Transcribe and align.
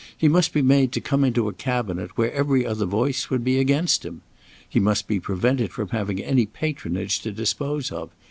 He 0.17 0.27
must 0.27 0.51
be 0.51 0.63
made 0.63 0.91
to 0.93 0.99
come 0.99 1.23
into 1.23 1.47
a 1.47 1.53
Cabinet 1.53 2.17
where 2.17 2.33
every 2.33 2.65
other 2.65 2.87
voice 2.87 3.29
would 3.29 3.43
be 3.43 3.59
against 3.59 4.03
him. 4.03 4.23
He 4.67 4.79
must 4.79 5.07
be 5.07 5.19
prevented 5.19 5.71
from 5.71 5.89
having 5.89 6.19
any 6.19 6.47
patronage 6.47 7.19
to 7.19 7.31
dispose 7.31 7.91
of. 7.91 8.09